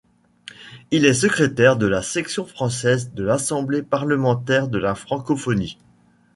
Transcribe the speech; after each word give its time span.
Il 0.89 1.05
est 1.05 1.13
secrétaire 1.13 1.77
de 1.77 1.85
la 1.85 2.01
Section 2.01 2.47
française 2.47 3.13
de 3.13 3.23
l'Assemblée 3.23 3.83
parlementaire 3.83 4.67
de 4.67 4.79
la 4.79 4.95
Francophonie. 4.95 5.77